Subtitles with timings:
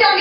[0.00, 0.16] 将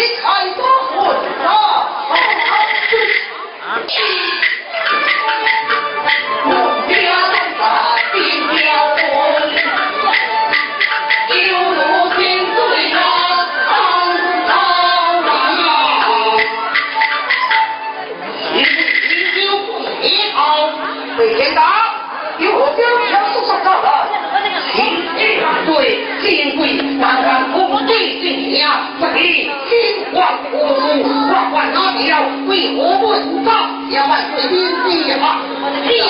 [28.59, 33.03] 呀，不理金王国主，万万拿掉，为何不
[33.43, 33.51] 告？
[33.89, 35.41] 要万岁领地啊！
[35.83, 36.05] 是呀，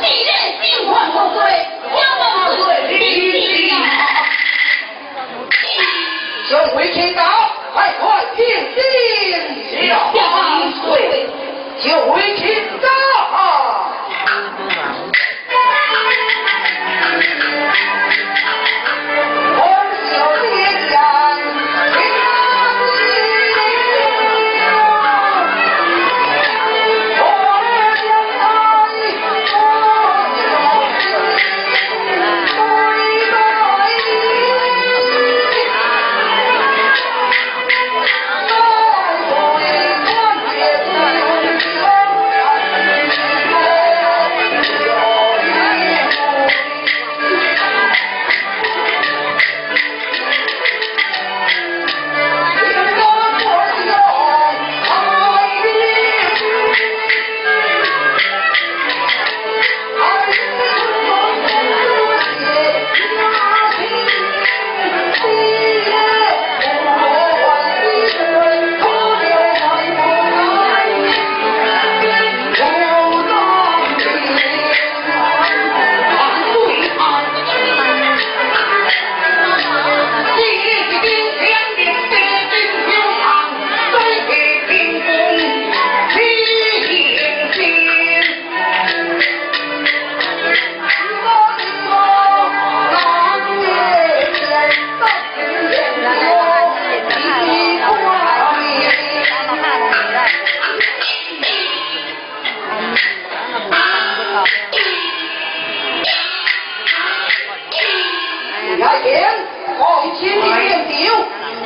[0.00, 0.28] 今日
[0.62, 1.36] 金王万岁，
[1.90, 2.22] 要万
[2.58, 2.92] 岁领
[3.32, 3.72] 地啊！
[6.48, 7.22] 小为天大，
[7.72, 8.02] 快快
[8.36, 9.88] 平定！
[9.88, 11.26] 要万岁，
[11.80, 12.53] 就为天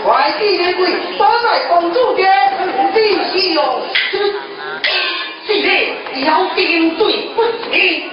[0.08, 2.24] 令，快递的贵都在公主家
[2.56, 2.64] 土
[2.94, 2.98] 地
[3.30, 3.82] 使用。
[5.46, 5.68] 是的，
[6.24, 8.10] 要定罪不起，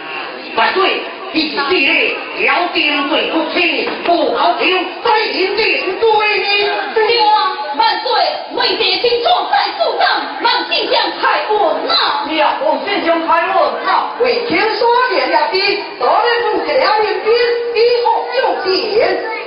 [0.55, 1.01] 万岁！
[1.31, 5.81] 必须的，要定罪不起，不好听，再定罪。
[6.93, 7.25] 对啊，
[7.77, 8.07] 万岁！
[8.55, 10.05] 为爹听状在主上，
[10.43, 11.93] 望进将开恩呐！
[12.29, 13.53] 了，我先将开恩
[13.85, 13.89] 呐！
[14.21, 17.33] 为天所连下的，大人不给两人兵，
[17.75, 18.05] 以后
[18.37, 18.65] 有见。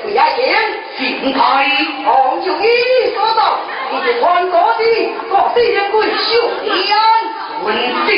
[0.04, 0.56] 为爱见，
[0.98, 1.38] 进开，
[2.08, 3.60] 王就依你所道，
[3.92, 7.66] 你是传国的，各地人贵秀安，文
[8.06, 8.10] 定。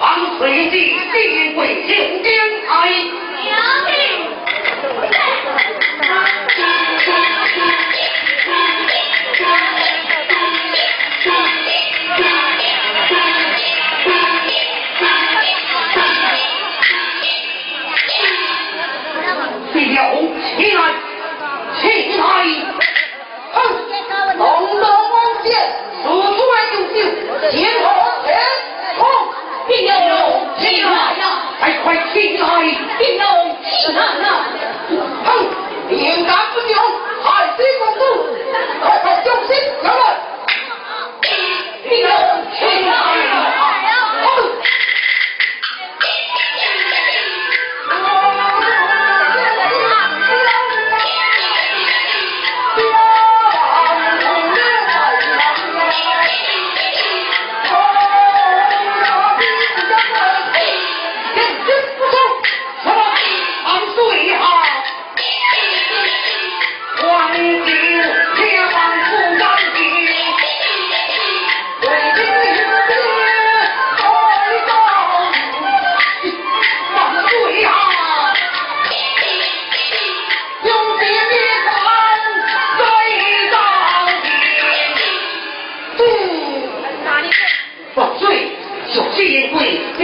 [0.00, 2.26] 王水帝定为九天
[2.66, 2.74] 开。
[2.88, 3.23] 娘
[32.14, 32.94] 快快起来！
[32.98, 33.24] 并有
[33.70, 34.26] 起来呀！
[35.24, 35.28] 哼，
[35.90, 36.72] 勇敢不牛，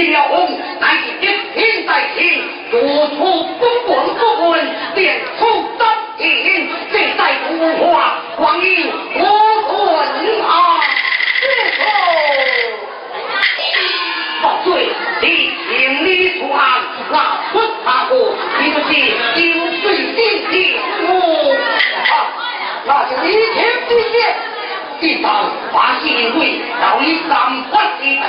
[0.00, 3.18] 贵，李了红乃是一天在前，如出
[3.58, 5.38] 公文不问，便出
[5.78, 5.86] 丹
[6.16, 7.20] 田，这在
[7.50, 7.52] 无
[7.92, 9.20] 话，光阴无
[9.68, 10.48] 存啊！
[14.42, 14.88] 万岁！
[15.20, 15.26] 你
[15.68, 16.08] 请你
[16.40, 16.58] 出行，
[17.10, 17.14] 拿
[17.52, 18.12] 出他过，
[18.58, 18.86] 你不是
[19.34, 19.38] 丢
[19.82, 19.84] 水
[20.16, 20.20] 进
[23.52, 24.18] 天地业，
[25.00, 25.28] 地方
[25.70, 27.30] 花新贵，到你三
[27.70, 28.24] 番一等，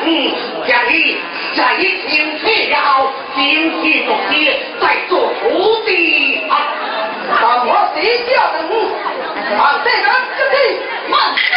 [0.67, 1.17] 将你
[1.55, 1.77] 再
[2.07, 6.53] 请退了，今天做爹，再做徒弟啊！
[7.41, 8.59] 让我地下等，
[9.57, 10.07] 让这个
[10.37, 10.55] 兄弟
[11.09, 11.49] 万岁！